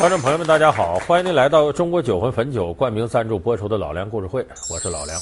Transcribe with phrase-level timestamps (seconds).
[0.00, 0.94] 观众朋友们，大家好！
[1.00, 5.14] 欢迎您来到中国酒魂汾酒冠名赞助播出的老梁故事会，我是老梁。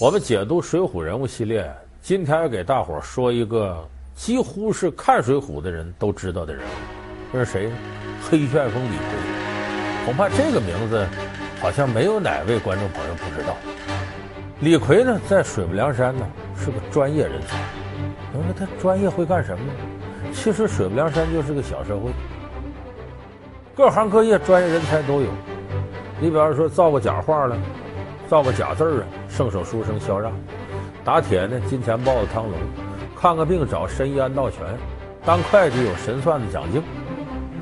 [0.00, 1.68] 我们解读《水浒》人物系列，
[2.00, 3.76] 今天要给大伙说一个
[4.14, 6.70] 几乎是看《水浒》的人都知道的人物，
[7.32, 7.76] 这是谁呢？
[8.22, 10.04] 黑旋风李逵。
[10.04, 11.04] 恐怕这个名字
[11.60, 13.56] 好像没有哪位观众朋友不知道。
[14.60, 16.24] 李逵呢，在水泊梁山呢
[16.56, 17.58] 是个专业人才。
[18.32, 19.72] 那么他专业会干什么呢？
[20.32, 22.12] 其实水泊梁山就是个小社会。
[23.74, 25.28] 各行各业专业人才都有，
[26.20, 27.56] 你比方说造个假画了，
[28.28, 30.30] 造个假字啊，圣手书生萧让；
[31.02, 32.52] 打铁呢，金钱豹子汤龙；
[33.18, 34.60] 看个病找神医安道全；
[35.24, 36.82] 当会计有神算的蒋敬。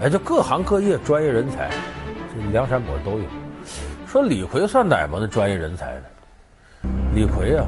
[0.02, 1.70] 哎，这各行各业专业人才，
[2.34, 3.24] 这梁山伯都有。
[4.04, 6.90] 说李逵算哪门的专业人才呢？
[7.14, 7.64] 李逵啊，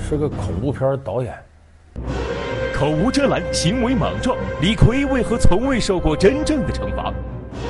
[0.00, 1.34] 是个恐怖片导演。
[2.72, 7.12] 口无遮拦，行为莽撞，李逵为何从未受过真正的惩罚？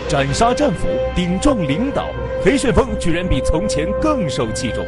[0.06, 2.08] 斩杀战俘，顶撞领导，
[2.44, 4.86] 黑旋风居然比从前更受器重。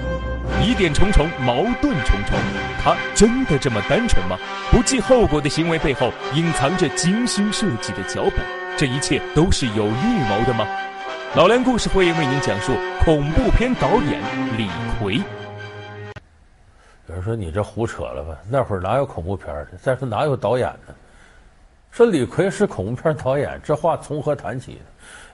[0.62, 2.38] 疑点重重，矛盾重重，
[2.82, 4.36] 他真的这么单纯吗？
[4.70, 8.44] 不计后果的行为背后隐藏着精心设计的脚本，
[8.76, 10.66] 这一切都是有预谋的吗？
[11.34, 12.72] 老梁故事会为您讲述
[13.02, 14.20] 恐怖片导演
[14.56, 14.68] 李
[15.00, 15.22] 逵。
[17.08, 18.36] 有人说你这胡扯了吧？
[18.50, 19.68] 那会儿哪有恐怖片的？
[19.82, 20.94] 再说哪有导演呢？
[21.96, 24.80] 说李逵是恐怖片导演，这话从何谈起呢？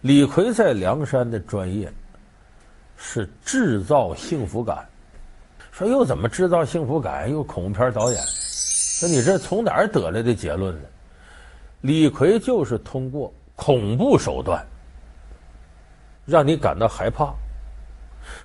[0.02, 1.92] 李逵在梁山的专业
[2.96, 4.86] 是制造幸福感。
[5.72, 7.28] 说又怎么制造幸福感？
[7.28, 8.22] 又恐怖片导演？
[8.24, 10.88] 说你这从哪儿得来的结论呢？
[11.80, 14.64] 李逵就是通过恐怖手段，
[16.24, 17.34] 让你感到害怕，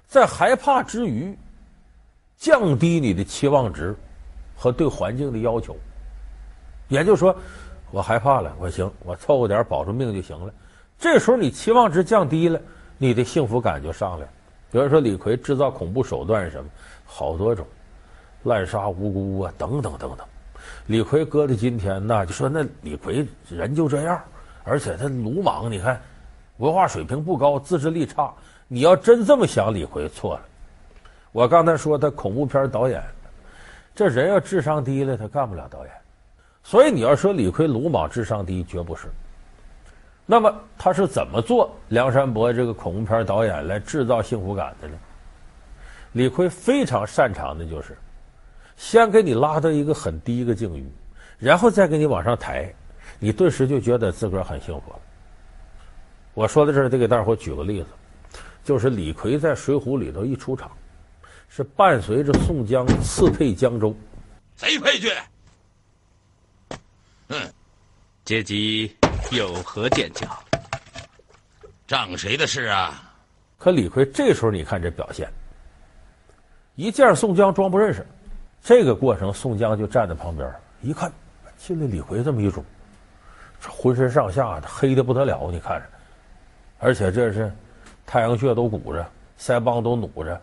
[0.07, 1.37] 在害怕之余，
[2.35, 3.95] 降低你的期望值
[4.55, 5.77] 和对环境的要求。
[6.87, 7.37] 也就是说。
[7.91, 10.53] 我害怕了，我行，我凑合点保住命就行了。
[10.99, 12.59] 这时候你期望值降低了，
[12.97, 14.29] 你的幸福感就上来了。
[14.71, 16.69] 比如说李逵制造恐怖手段是什么？
[17.05, 17.65] 好多种，
[18.43, 20.27] 滥杀无辜啊，等等等等。
[20.87, 24.21] 李逵搁到今天那就说那李逵人就这样，
[24.65, 26.01] 而且他鲁莽，你看
[26.57, 28.33] 文化水平不高，自制力差。
[28.67, 30.41] 你要真这么想，李逵错了。
[31.31, 33.01] 我刚才说他恐怖片导演，
[33.95, 35.93] 这人要智商低了，他干不了导演。
[36.69, 39.07] 所以你要说李逵鲁莽、智商低，绝不是。
[40.25, 44.97] 那么他是怎么做梁山伯这个恐怖片导演来制造幸福感的呢？
[46.11, 47.97] 李逵非常擅长的就是，
[48.75, 50.85] 先给你拉到一个很低一个境遇，
[51.39, 52.69] 然后再给你往上抬，
[53.17, 54.99] 你顿时就觉得自个儿很幸福了。
[56.33, 57.87] 我说到这儿，得给大伙举个例子，
[58.65, 60.69] 就是李逵在《水浒》里头一出场，
[61.47, 63.95] 是伴随着宋江刺配江州，
[64.57, 65.09] 谁配去？
[68.23, 68.95] 阶级
[69.31, 70.27] 有何见教？
[71.87, 73.03] 仗谁的事啊？
[73.57, 75.29] 可李逵这时候你看这表现，
[76.75, 78.05] 一见宋江装不认识，
[78.61, 81.11] 这个过程宋江就站在旁边，一看
[81.57, 82.63] 进来李逵这么一主，
[83.61, 85.85] 这浑身上下黑的不得了，你看着，
[86.79, 87.51] 而且这是
[88.05, 90.39] 太阳穴都鼓着，腮帮都努着，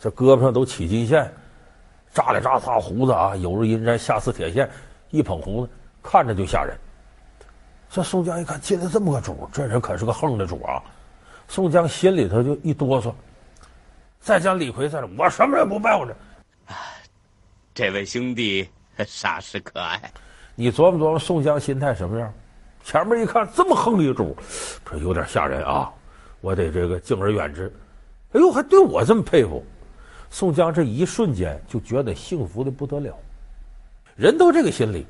[0.00, 1.32] 这胳膊上都起金线，
[2.12, 4.68] 扎里扎擦胡子啊，犹如阴山下似铁线，
[5.10, 5.72] 一捧胡子
[6.02, 6.76] 看着就吓人。
[7.90, 10.82] 这宋江一看进来这么个主，这人可是个横的主啊！
[11.48, 13.12] 宋江心里头就一哆嗦。
[14.20, 16.14] 再将李逵在这，我什么也不拜我这？
[17.74, 20.12] 这位兄弟 煞是可爱。
[20.54, 22.30] 你琢磨琢磨，宋江心态什么样？
[22.84, 24.36] 前面一看这么横的一主，
[24.84, 25.90] 这有点吓人啊！
[26.40, 27.72] 我得这个敬而远之。
[28.32, 29.64] 哎呦，还对我这么佩服。
[30.30, 33.16] 宋江这一瞬间就觉得幸福的不得了。
[34.14, 35.06] 人都这个心理。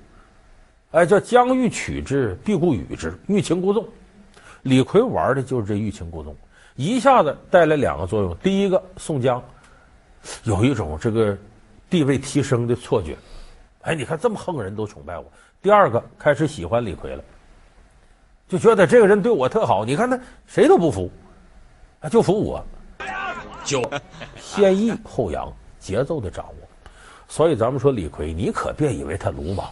[0.90, 3.86] 哎，叫将欲取之，必固与之，欲擒故纵。
[4.62, 6.34] 李逵玩的就是这欲擒故纵，
[6.76, 9.42] 一下子带来两个作用：第一个，宋江
[10.44, 11.36] 有一种这个
[11.90, 13.16] 地位提升的错觉，
[13.82, 15.24] 哎，你看这么横的人都崇拜我；
[15.62, 17.22] 第二个，开始喜欢李逵了，
[18.48, 19.84] 就觉得这个人对我特好。
[19.84, 21.10] 你看他谁都不服，
[22.00, 22.64] 啊，就服我，
[23.62, 23.82] 就
[24.40, 26.54] 先抑后扬，节奏的掌握。
[27.28, 29.68] 所以咱们说李逵，你可别以为他鲁莽。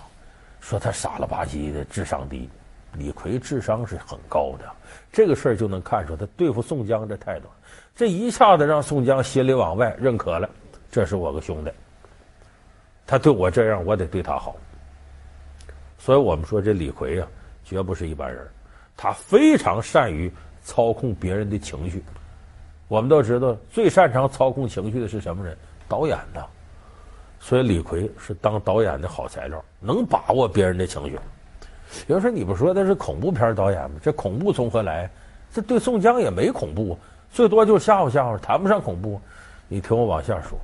[0.68, 2.50] 说他傻了吧唧的，智商低。
[2.94, 4.64] 李逵智商是很高的，
[5.12, 7.46] 这个事儿就能看出他对付宋江的态度。
[7.94, 10.50] 这一下子让宋江心里往外认可了，
[10.90, 11.70] 这是我个兄弟。
[13.06, 14.56] 他对我这样，我得对他好。
[15.98, 17.28] 所以我们说这李逵啊，
[17.62, 18.44] 绝不是一般人，
[18.96, 20.28] 他非常善于
[20.64, 22.02] 操控别人的情绪。
[22.88, 25.56] 我们都知道，最擅长操控情绪的是什么人？
[25.86, 26.44] 导演呐。
[27.46, 31.16] 所以李逵是当导演的好材料，能把握别人的情绪。
[32.08, 34.00] 有人说：“你不说他是恐怖片导演吗？
[34.02, 35.08] 这恐怖从何来？
[35.54, 36.98] 这对宋江也没恐怖，
[37.30, 39.20] 最多就吓唬吓唬，谈不上恐怖。
[39.68, 40.58] 你听我往下说，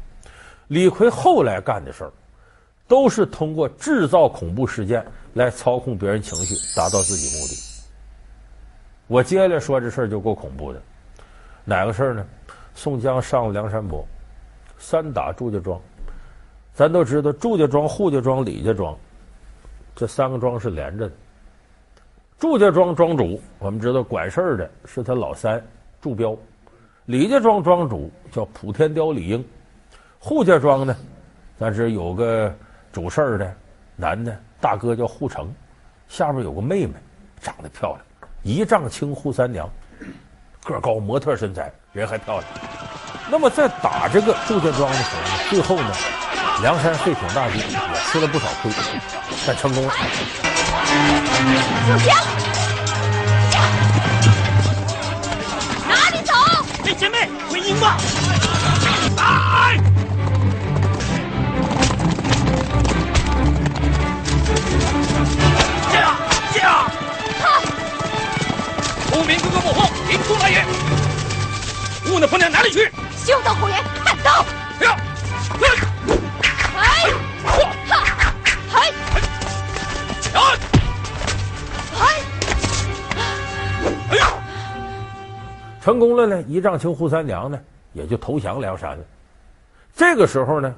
[0.67, 2.11] 李逵后来干的事儿，
[2.89, 7.55] 都是通过制造恐怖事件来操控别人情绪，达到自己目的。
[9.07, 10.83] 我接下来说这事儿就够恐怖的，
[11.65, 12.27] 哪个事儿呢？
[12.75, 14.05] 宋江上了梁山泊，
[14.81, 15.81] 三打祝家庄。
[16.75, 18.97] 咱都知道，祝家庄、扈家庄、李家庄，
[19.95, 21.15] 这三个庄是连着的。
[22.39, 25.63] 祝家庄庄主，我们知道管事儿的是他老三
[26.01, 26.35] 祝彪；
[27.05, 29.41] 李家庄庄主叫普天雕李应；
[30.21, 30.97] 扈家庄呢，
[31.59, 32.53] 咱是有个
[32.91, 33.55] 主事儿的
[33.95, 35.55] 男的大哥叫扈成，
[36.09, 36.95] 下边有个妹妹，
[37.41, 38.01] 长得漂亮，
[38.43, 39.69] 一丈青扈三娘，
[40.65, 42.45] 个高模特身材，人还漂亮。
[43.31, 45.93] 那么在打这个祝家庄的时候呢，最后呢，
[46.63, 47.65] 梁山费挺大军，也
[48.13, 48.71] 吃了不少亏，
[49.45, 49.93] 但成功了。
[51.89, 52.17] 宋江，
[55.89, 56.33] 哪里走？
[56.87, 57.97] 哎，姐妹，回营吧！
[59.17, 59.77] 来，
[65.93, 66.15] 驾
[66.55, 66.87] 驾！
[69.11, 70.65] 后面哥哥幕后，迎出来也！
[72.09, 72.89] 兀那婆娘哪里去？
[73.17, 73.83] 休得胡言！
[74.05, 74.45] 看刀！
[74.87, 74.97] 呀！
[74.97, 75.12] 哎！
[85.83, 87.59] 成功了呢，一丈青扈三娘呢
[87.93, 89.05] 也就投降梁山了。
[89.93, 90.73] 这个时候呢，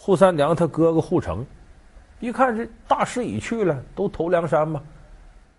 [0.00, 1.44] 扈三娘他哥哥扈成，
[2.18, 4.80] 一看这大势已去了，都投梁山嘛，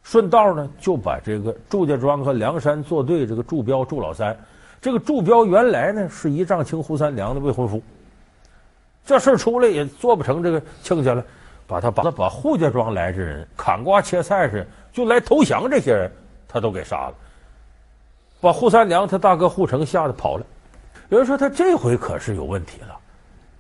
[0.01, 4.35] 顺道呢就把这个祝家庄和梁山作对这个祝彪祝老三。
[4.81, 7.83] 这个祝彪原来呢是一丈青扈三娘的未婚夫，
[9.05, 11.23] 这事儿出来也做不成这个亲家了，
[11.67, 16.11] 把他把他把扈家庄来这人砍瓜切菜似的，就来投降这些人，
[16.47, 17.13] 他都给杀了，
[18.41, 20.45] 把扈三娘他大哥扈成吓得跑了。
[21.09, 22.95] 有人说他这回可是有问题了，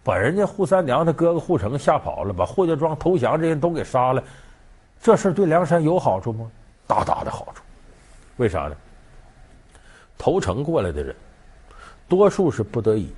[0.03, 4.23] 把人家扈三娘他哥哥扈成吓跑了，把扈家庄投降这人都给杀了，
[5.01, 6.49] 这事对梁山有好处吗？
[6.87, 7.61] 大大的好处，
[8.37, 8.75] 为啥呢？
[10.17, 11.15] 投诚过来的人，
[12.07, 13.13] 多数是不得已。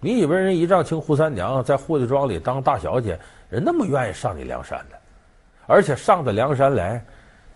[0.00, 3.18] 你以为人一丈青扈三娘在扈家庄里当大小姐，
[3.48, 4.98] 人那么愿意上你梁山的？
[5.66, 7.04] 而且上到梁山来，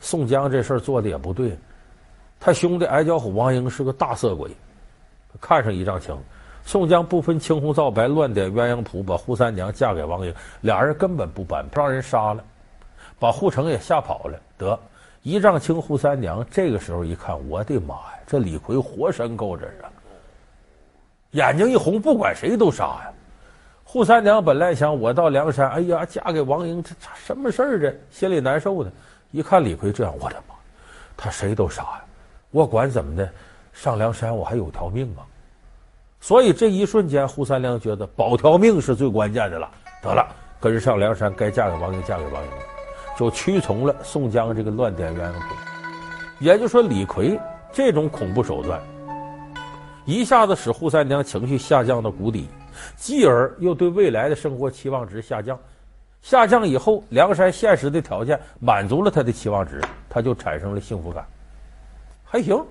[0.01, 1.57] 宋江这事儿做的也不对。
[2.45, 4.51] 他兄弟矮脚虎王英是个大色鬼，
[5.41, 6.19] 看上一丈青，
[6.65, 12.43] 宋江不分青红皂白乱点鸳鸯谱，把扈三娘嫁给王英，俩人根本不搬，让人杀了，
[13.21, 14.77] 把扈成也吓跑了，得。
[15.23, 19.87] 一丈青扈三娘这个时候一看，我的妈呀，这李逵活生够着啊！
[21.31, 23.13] 眼睛一红，不管谁都杀呀。
[23.87, 27.79] 扈三娘本来想我到梁山，哎呀，嫁给王英，这什么事儿？
[27.79, 28.91] 这心里难受的。
[29.31, 30.57] 一看李逵这样，我的妈，
[31.17, 32.02] 他谁都杀呀！
[32.53, 33.29] 我管怎么的，
[33.73, 35.27] 上梁山我还有条命啊！
[36.21, 39.69] 所以这一瞬间，扈三娘觉得保条命是最关键的了。
[40.03, 40.25] 得了，
[40.61, 42.51] 跟上梁山，该嫁给王英，嫁给王英。
[43.17, 45.55] 就屈从了宋江这个乱点鸳鸯谱，
[46.41, 47.39] 也就是说，李逵
[47.73, 48.81] 这种恐怖手段，
[50.05, 52.49] 一下子使扈三娘情绪下降到谷底，
[52.97, 55.59] 继而又对未来的生活期望值下降，
[56.23, 61.25] 下降以后，梁山现实的条件满足了他的期望值，他就产生了幸福感，
[62.33, 62.65] 还行，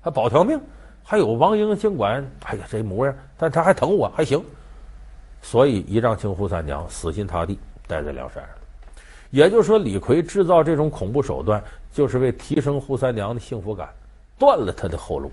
[0.00, 0.60] 还保条命，
[1.02, 4.40] 还有王英，尽管哎呀这模样，但他还疼我，还行，
[5.42, 8.50] 所以一丈青扈三娘死心塌地待在梁山上。
[9.30, 13.88] 也就是说，李逵制造这种恐怖手段，就是为提升扈三娘的幸福感，
[14.38, 15.32] 断了他的后路。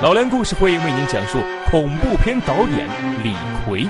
[0.00, 1.38] 老梁故事会为您讲述
[1.70, 2.88] 恐怖片导演
[3.22, 3.34] 李
[3.66, 3.86] 逵。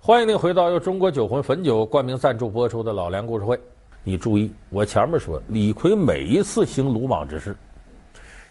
[0.00, 3.60] 欢迎您回到由中国酒魂汾酒冠名赞助播出的老梁故事会。
[4.04, 7.56] 你注意，我前面说李逵每一次行鲁莽之事，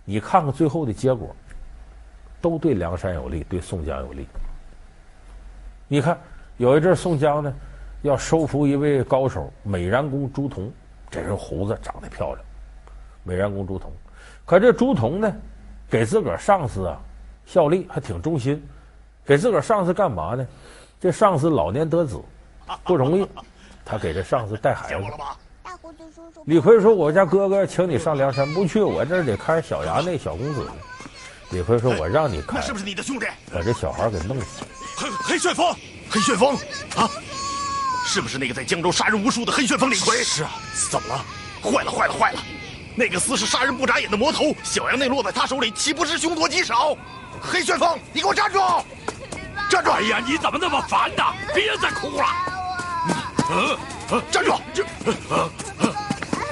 [0.04, 1.34] 你看看最后的结果，
[2.42, 4.28] 都对梁山有利，对宋江有利。
[5.88, 6.20] 你看
[6.58, 7.54] 有一阵宋江呢。
[8.04, 10.70] 要收服一位高手，美髯公朱仝，
[11.10, 12.46] 这人胡子长得漂亮。
[13.24, 13.84] 美髯公朱仝，
[14.46, 15.34] 可这朱仝呢，
[15.90, 17.00] 给自个儿上司啊
[17.46, 18.62] 效力还挺忠心。
[19.24, 20.46] 给自个儿上司干嘛呢？
[21.00, 22.20] 这上司老年得子，
[22.84, 23.26] 不容易，
[23.86, 25.06] 他给这上司带孩子。
[26.46, 30.72] 李逵说：“我家哥哥请你上梁山，不去，我这儿得看小衙内小公子呢。”
[31.52, 33.26] 李逵说：“我让你看，是不是你的兄弟？
[33.54, 34.64] 把这小孩给弄死。”
[34.96, 35.76] 黑黑旋风，
[36.10, 36.56] 黑旋风
[36.96, 37.10] 啊！
[38.06, 40.24] 是不是那个在江州杀人无数的黑旋风李逵？
[40.24, 40.52] 是啊，
[40.90, 41.26] 怎么了？
[41.62, 42.40] 坏了，坏了，坏了！
[42.96, 46.96] 那个厮是杀人不眨眼的魔头，小衙内落在他手里，岂不是凶多吉少？
[47.42, 48.60] 黑旋风，你给我站住！
[49.70, 49.92] 站住！
[49.92, 51.24] 哎呀，你怎么那么烦呢？
[51.56, 52.53] 别再哭了！
[53.56, 53.78] 嗯，
[54.32, 54.54] 站住！
[54.74, 54.84] 这，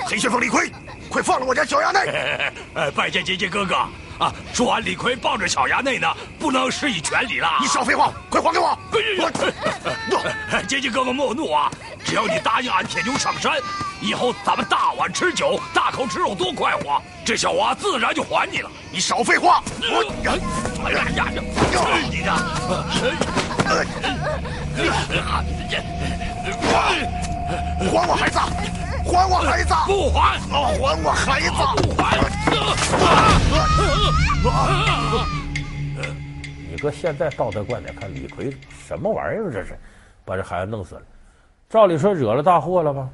[0.06, 0.72] 黑旋风李逵，
[1.10, 2.00] 快放了我家小衙内！
[2.76, 3.76] 哎，拜见姐姐哥哥
[4.20, 4.32] 啊！
[4.54, 7.50] 说完李逵抱着小衙内呢，不能施以全礼了。
[7.60, 8.78] 你少废话，快还给我！
[8.92, 11.72] 我，姐姐哥哥莫怒啊！
[12.04, 13.54] 只要你答应俺铁牛上山，
[14.00, 17.02] 以后咱们大碗吃酒，大口吃肉，多快活！
[17.26, 18.70] 这小娃自然就还你了。
[18.92, 19.64] 你少废话！
[19.82, 20.04] 我，
[20.86, 21.42] 哎呀呀呀！
[21.72, 22.32] 去你的！
[26.72, 28.40] 还我孩子！
[29.04, 29.74] 还我孩子！
[29.86, 30.40] 不还！
[30.40, 30.50] 还
[31.04, 31.50] 我孩子！
[34.42, 34.82] 不还！
[36.70, 38.56] 你搁现在道德观点看，李逵
[38.88, 39.52] 什么玩意儿？
[39.52, 39.78] 这是
[40.24, 41.02] 把这孩子弄死了。
[41.70, 43.10] 照理说惹了大祸了吧？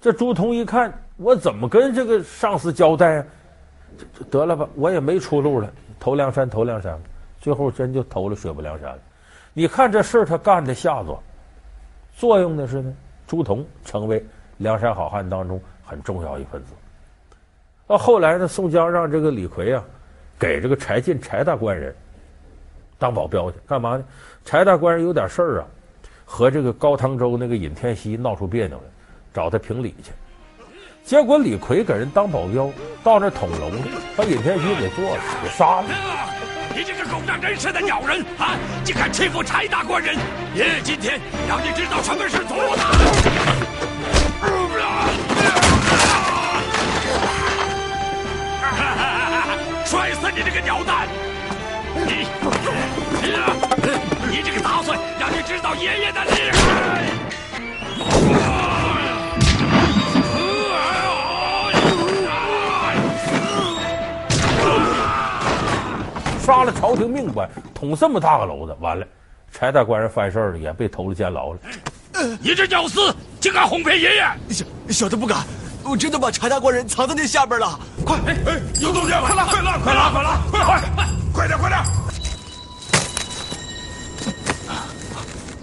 [0.00, 3.24] 这朱仝一看，我怎么跟这个上司交代啊？
[4.30, 6.98] 得了吧，我也没出路了，投梁山，投梁山。
[7.40, 8.98] 最后真就投了水泊梁山了。
[9.52, 11.22] 你看这事儿他干的下作，
[12.16, 12.92] 作用的是呢，
[13.26, 14.24] 朱仝成为
[14.56, 16.72] 梁山好汉当中很重要一分子。
[17.86, 19.84] 到后来呢，宋江让这个李逵啊，
[20.38, 21.94] 给这个柴进柴大官人
[22.98, 24.04] 当保镖去，干嘛呢？
[24.46, 25.66] 柴大官人有点事儿啊，
[26.24, 28.84] 和这个高唐州那个尹天锡闹出别扭来，
[29.34, 30.10] 找他评理去。
[31.04, 32.70] 结果李逵给人当保镖，
[33.04, 33.70] 到那捅龙，
[34.16, 35.88] 把尹天锡给做了，给杀了。
[36.76, 38.54] 你这个狗仗人势的鸟人啊！
[38.84, 40.14] 竟敢欺负柴大官人！
[40.54, 41.18] 爷爷今天
[41.48, 42.82] 让你知道什么是祖的！
[49.86, 51.08] 摔死你这个鸟蛋！
[51.94, 52.26] 你，
[54.28, 58.45] 你这个杂碎，让你知道爷爷的厉害！
[66.46, 69.04] 杀了朝廷命官，捅这么大个篓子，完了，
[69.50, 71.58] 柴大官人犯事了，也被投了监牢了。
[72.40, 74.24] 你这屌丝，竟敢哄骗爷爷！
[74.50, 75.38] 小小的不敢，
[75.82, 77.76] 我真的把柴大官人藏在那下边了。
[78.04, 80.80] 快，哎哎，有动静，快拉，快拉，快拉，快拉，快快，
[81.34, 81.82] 快点，快点！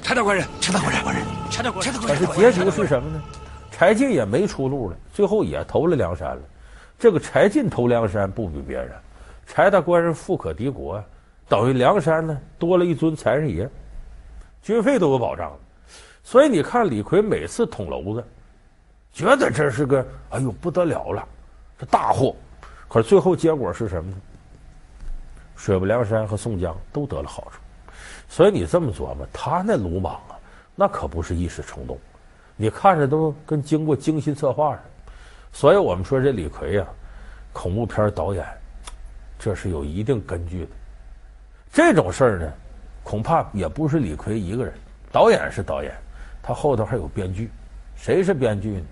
[0.02, 3.24] 柴大官人，柴大官人，柴大官人，但是结局是什么呢？
[3.72, 6.42] 柴进也没出路了，最后也投了梁山了。
[7.00, 8.92] 这个柴进投梁山不比别人。
[9.46, 11.04] 柴大官人富可敌国啊，
[11.48, 13.70] 等于梁山呢多了一尊财神爷，
[14.62, 15.52] 军费都有保障。
[16.24, 18.24] 所以你看李逵每次捅娄子，
[19.12, 21.28] 觉得这是个哎呦不得了了，
[21.78, 22.36] 这大祸。
[22.88, 24.18] 可是最后结果是什么呢？
[25.56, 27.60] 水泊梁山和宋江都得了好处。
[28.30, 30.40] 所以你这么琢磨，他那鲁莽啊，
[30.76, 32.00] 那可不是一时冲动，
[32.56, 35.14] 你看着都跟经过精心策划似的。
[35.52, 36.88] 所以我们说这李逵啊，
[37.52, 38.46] 恐怖片导演。
[39.44, 40.72] 这是有一定根据的，
[41.74, 42.54] 这种事儿呢，
[43.04, 44.74] 恐怕也不是李逵一个人。
[45.12, 45.94] 导演是导演，
[46.42, 47.52] 他后头还有编剧。
[47.94, 48.82] 谁是编剧呢？《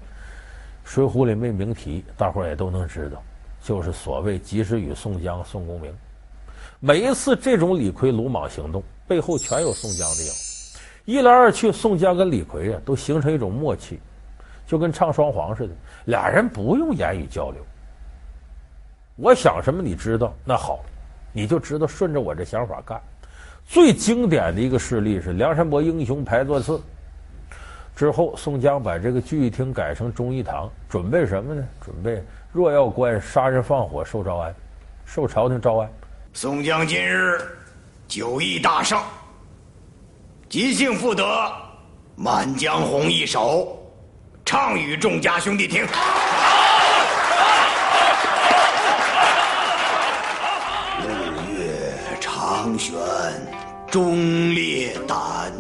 [0.84, 3.24] 水浒》里没明提，大伙儿也都能知道，
[3.64, 5.90] 就是所谓及时雨宋江宋公明。
[6.82, 10.32] 每一次这种李逵鲁莽行动，背后全有宋江的影。
[11.06, 14.02] 一来二去，宋江跟李逵啊，都形成一种默契，
[14.68, 17.66] 就跟唱双簧似的，俩人不用言语交流。
[19.22, 20.34] 我想什么，你知道？
[20.44, 20.80] 那好，
[21.32, 23.00] 你就知道顺着我这想法干。
[23.68, 26.82] 最经典的一个事例是梁山伯英雄排座次
[27.96, 31.64] 之后，宋江把这个聚义厅改成忠义堂，准备什么呢？
[31.80, 34.52] 准备若要关杀人放火受招安，
[35.06, 35.88] 受朝廷招安。
[36.34, 37.40] 宋江今日
[38.08, 39.00] 酒意大盛，
[40.50, 41.24] 即兴赋得
[42.16, 43.78] 《满江红》一首，
[44.44, 45.86] 唱与众家兄弟听。
[53.92, 55.52] 忠烈胆，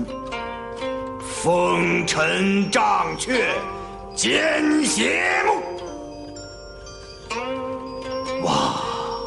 [1.20, 3.46] 风尘障却
[4.16, 5.52] 奸邪目。
[8.42, 8.74] 望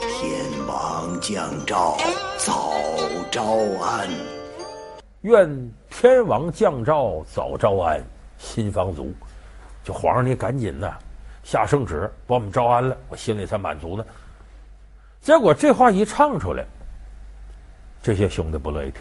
[0.00, 1.99] 天王降诏
[2.38, 2.73] 早
[3.30, 3.44] 招
[3.82, 4.08] 安。
[5.20, 8.02] 愿天王降诏早招安，
[8.38, 9.12] 心方足。
[9.84, 10.96] 就皇上，你赶紧呐，
[11.42, 14.04] 下圣旨把我们招安了，我心里才满足呢。
[15.20, 16.64] 结果这话一唱出来。
[18.04, 19.00] 这些兄弟不乐意听。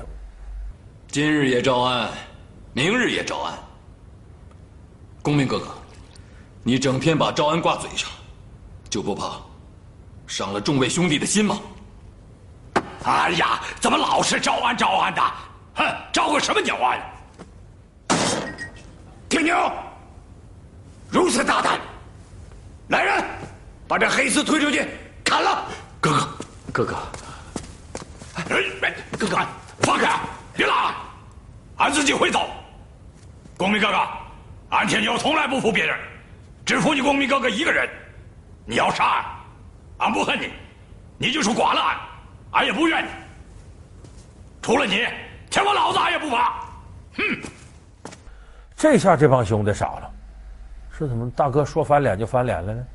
[1.09, 2.09] 今日也招安，
[2.71, 3.53] 明日也招安。
[5.21, 5.67] 公明哥哥，
[6.63, 8.09] 你整天把招安挂嘴上，
[8.89, 9.33] 就不怕
[10.25, 11.59] 伤了众位兄弟的心吗？
[13.03, 15.21] 哎呀，怎么老是招安招安的？
[15.75, 18.17] 哼，招个什么鸟安？
[19.27, 19.69] 铁牛，
[21.09, 21.77] 如此大胆！
[22.87, 23.25] 来人，
[23.85, 24.87] 把这黑厮推出去
[25.25, 25.65] 砍了！
[25.99, 26.09] 哥
[26.71, 26.95] 哥，哥哥。
[28.53, 29.37] 哎，哥哥，
[29.81, 30.19] 放开，
[30.53, 30.93] 别拉，
[31.77, 32.49] 俺自己会走。
[33.57, 33.97] 公明哥哥，
[34.69, 35.97] 俺铁牛从来不服别人，
[36.65, 37.89] 只服你公明哥哥一个人。
[38.65, 39.25] 你要杀俺，
[39.97, 40.51] 俺不恨你，
[41.17, 41.97] 你就是剐了俺，
[42.51, 43.09] 俺也不怨你。
[44.61, 45.05] 除了你，
[45.49, 46.53] 天我老子俺也不怕。
[47.17, 47.23] 哼！
[48.75, 50.11] 这下这帮兄弟傻了，
[50.97, 52.85] 是怎么大哥说翻脸就翻脸了呢？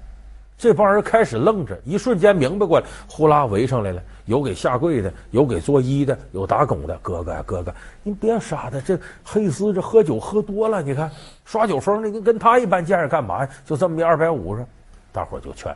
[0.59, 6.99] 这帮人开始愣着，一瞬间明白过来，呼啦围上来了，有给下跪的，有给作揖的，有打拱的。
[6.99, 7.73] 哥哥呀，哥哥，
[8.03, 11.09] 你别杀他，这黑丝这喝酒喝多了，你看
[11.45, 13.51] 耍酒疯的，你跟他一般见识干嘛呀？
[13.65, 14.67] 就这么一二百五十，
[15.13, 15.73] 大伙就劝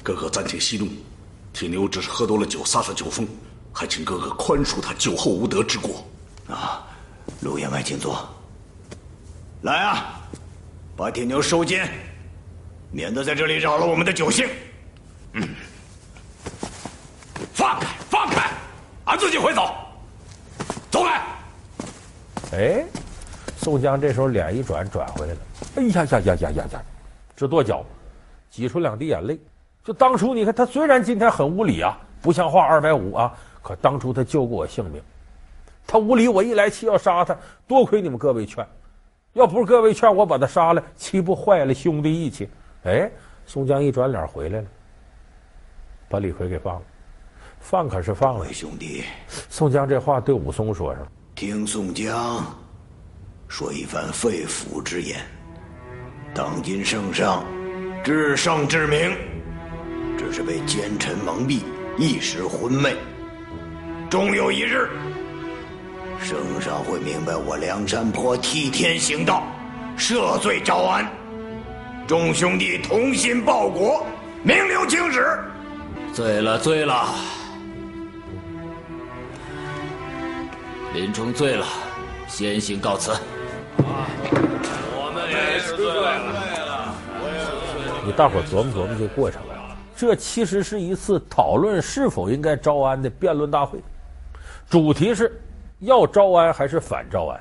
[0.00, 0.86] 哥哥暂且息怒，
[1.52, 3.26] 铁牛只是喝多了酒，撒撒酒疯，
[3.72, 6.04] 还请哥哥宽恕他酒后无德之过。
[6.48, 6.86] 啊，
[7.40, 8.24] 陆员外，请坐。
[9.62, 10.20] 来啊，
[10.94, 11.88] 把铁牛收监。
[12.94, 14.48] 免得在这里扰了我们的酒兴。
[15.32, 15.48] 嗯，
[17.52, 18.48] 放开，放开，
[19.06, 19.74] 俺自己会走。
[20.92, 21.20] 走开。
[22.56, 22.84] 哎，
[23.56, 25.40] 宋江这时候脸一转，转回来了。
[25.74, 26.82] 哎呀呀呀呀呀呀！
[27.34, 27.84] 直跺脚，
[28.48, 29.36] 挤出两滴眼泪。
[29.82, 35.02] 就当初你看他虽然今天很无礼啊，不像话二百五啊，可当初他救过我性命。
[35.84, 37.36] 他无礼，我一来气要杀他，
[37.66, 38.64] 多亏你们各位劝。
[39.32, 42.48] 要不是各位劝我把他杀了，岂不坏了兄弟义气？
[42.84, 43.10] 哎，
[43.46, 44.66] 宋江一转脸回来了，
[46.06, 46.82] 把李逵给放了，
[47.58, 48.52] 放可是放了。
[48.52, 49.04] 兄弟，
[49.48, 52.44] 宋江这话对武松说上：“听宋江
[53.48, 55.18] 说一番肺腑之言。
[56.34, 57.42] 当今圣上
[58.04, 59.16] 至圣至明，
[60.18, 61.62] 只是被奸臣蒙蔽，
[61.96, 62.94] 一时昏昧。
[64.10, 64.90] 终有一日，
[66.20, 69.42] 圣上会明白我梁山泊替天行道，
[69.96, 71.10] 赦罪招安。”
[72.06, 74.04] 众兄弟同心报国，
[74.42, 75.38] 名留青史。
[76.12, 77.06] 醉了，醉了。
[80.92, 81.66] 林冲醉了，
[82.28, 83.10] 先行告辞。
[83.78, 86.94] 我们也是醉了。
[88.04, 93.78] 你大伙琢磨琢磨这过程啊，这其实是一次讨论是否应该招安的辩论大会，
[94.68, 95.40] 主题是
[95.80, 97.40] 要招安还是反招安。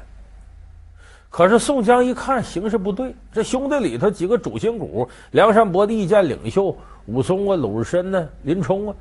[1.33, 8.95] 可是宋江一看形势不对，这兄弟里头几个主心骨，梁山伯的意见领袖武松啊、鲁智深呢、林冲啊，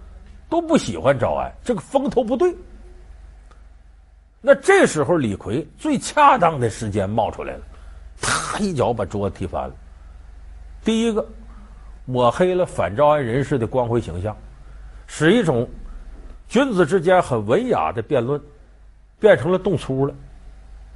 [0.49, 2.57] 都不喜欢招安，这个风头不对。
[4.41, 7.61] 那这时候李逵最恰当的时间冒出来了，
[8.19, 9.75] 他一脚把桌子踢翻了。
[10.83, 11.23] 第一个，
[12.07, 14.35] 抹黑了反招安人士的光辉形象，
[15.07, 15.69] 使一种
[16.49, 18.41] 君子之间很文雅的辩论，
[19.21, 20.15] 变成了动粗了。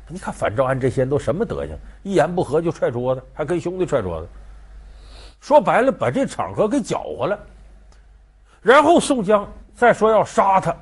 [0.08, 1.76] 你看反招安这些人都什么德行？
[2.02, 4.28] 一言不合就踹桌子，还跟兄弟踹桌子。
[5.40, 7.38] 说白了，把这场合给搅和了。
[8.62, 10.74] 然后宋江再说要杀他，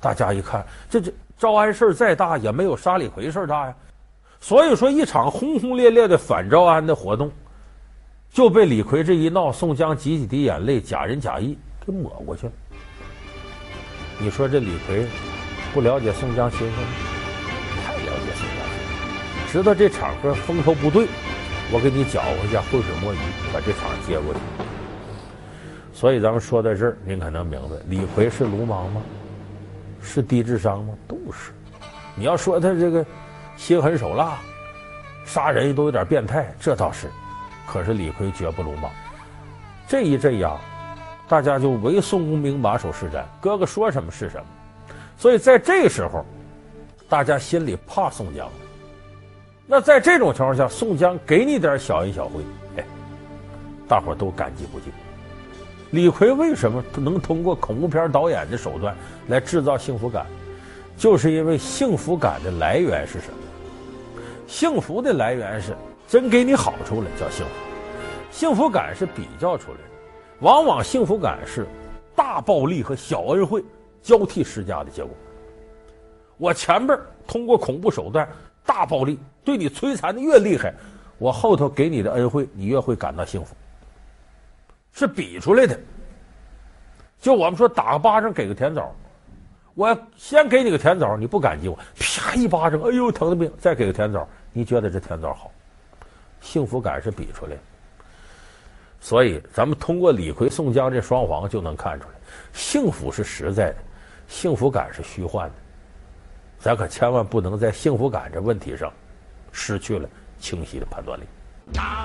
[0.00, 3.74] 大家一看，这这招安事再大也没有杀李逵事大呀。
[4.40, 7.30] 所以说，一场轰轰烈烈的反招安的活动，
[8.30, 12.52] 就被李逵这一闹，宋江几几滴眼泪，假仁假义给抹过去了。
[14.18, 15.06] 你说这李逵
[15.72, 17.15] 不了解宋江心思吗？
[19.50, 21.06] 知道这场合风头不对，
[21.72, 23.18] 我给你搅和一下，浑水摸鱼，
[23.52, 24.40] 把这场接过去。
[25.92, 29.00] 所以咱们说到这儿，您可能明白，李逵是鲁莽吗？
[30.02, 30.94] 是低智商吗？
[31.08, 31.52] 都是。
[32.14, 33.04] 你要说他这个
[33.56, 34.38] 心狠手辣，
[35.24, 37.08] 杀人都有点变态，这倒是。
[37.66, 38.90] 可是李逵绝不鲁莽。
[39.88, 40.58] 这一阵呀，
[41.28, 44.46] 大家就唯宋公明马首是瞻，哥哥说什么是什么。
[45.16, 46.24] 所以在这时候，
[47.08, 48.48] 大家心里怕宋江。
[49.68, 52.40] 那在这种情况下，宋江给你点小恩小惠，
[52.76, 52.84] 哎，
[53.88, 54.92] 大伙都感激不尽。
[55.90, 58.94] 李逵为什么能通过恐怖片导演的手段
[59.26, 60.24] 来制造幸福感？
[60.96, 64.22] 就是因为幸福感的来源是什么？
[64.46, 65.76] 幸福的来源是
[66.06, 67.52] 真给你好处了，叫幸福。
[68.30, 69.84] 幸福感是比较出来的，
[70.40, 71.66] 往往幸福感是
[72.14, 73.64] 大暴力和小恩惠
[74.00, 75.10] 交替施加的结果。
[76.36, 78.28] 我前边通过恐怖手段。
[78.76, 80.70] 大暴力对你摧残的越厉害，
[81.16, 83.56] 我后头给你的恩惠，你越会感到幸福。
[84.92, 85.80] 是比出来的。
[87.18, 88.94] 就我们说打个巴掌给个甜枣，
[89.74, 95.50] 我先给你个甜枣，你不感激我，啪一巴掌，哎呦疼的命，再给个甜枣，你觉得这甜枣好？
[96.42, 97.58] 幸福感是比出来的。
[99.00, 102.14] 所以咱们通过李逵、宋江这双簧就能看出来，
[102.52, 103.76] 幸福是实在的，
[104.28, 105.54] 幸福感是虚幻的。
[106.60, 108.92] 咱可千万不能在幸福感这问题上
[109.52, 110.08] 失去了
[110.40, 111.24] 清晰的判断力。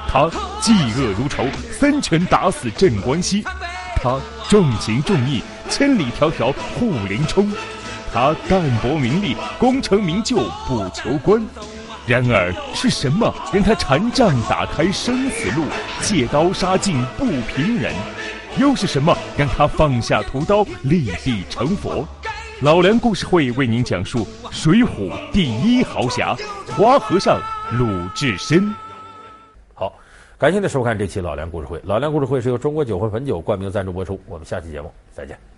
[0.07, 0.29] 他
[0.61, 3.43] 嫉恶如仇，三拳打死镇关西；
[3.95, 7.45] 他重情重义，千里迢迢护林冲；
[8.11, 10.37] 他淡泊名利，功成名就
[10.67, 11.41] 不求官；
[12.07, 15.65] 然而是什么让他禅杖打开生死路，
[16.01, 17.93] 借刀杀尽不平人？
[18.57, 22.05] 又是什么让他放下屠刀，立地成佛？
[22.61, 24.19] 老梁故事会为您讲述
[24.51, 26.35] 《水浒》第一豪侠
[26.77, 28.71] 花和尚鲁智深。
[29.73, 29.91] 好，
[30.37, 31.81] 感谢您收看这期老梁故事会。
[31.83, 34.21] 老梁故事会是由中国酒会汾酒冠名赞助播出。
[34.27, 35.50] 我们下期节目再见。